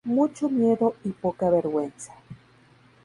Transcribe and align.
Mucho 0.03 0.49
miedo 0.49 0.95
y 1.03 1.11
poca 1.11 1.51
vergüenza 1.51 2.11